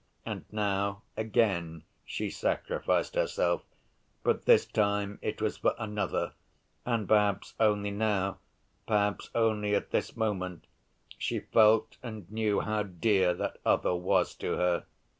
And 0.25 0.45
now, 0.51 1.03
again, 1.15 1.83
she 2.03 2.31
sacrificed 2.31 3.13
herself; 3.13 3.63
but 4.23 4.45
this 4.45 4.65
time 4.65 5.19
it 5.21 5.43
was 5.43 5.57
for 5.57 5.75
another, 5.77 6.33
and 6.87 7.07
perhaps 7.07 7.53
only 7.59 7.91
now—perhaps 7.91 9.29
only 9.35 9.75
at 9.75 9.91
this 9.91 10.17
moment—she 10.17 11.41
felt 11.41 11.97
and 12.01 12.27
knew 12.31 12.61
how 12.61 12.81
dear 12.81 13.35
that 13.35 13.57
other 13.63 13.93
was 13.93 14.33
to 14.37 14.53
her! 14.57 14.85